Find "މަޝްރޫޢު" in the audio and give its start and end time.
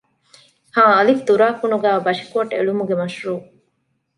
2.99-3.35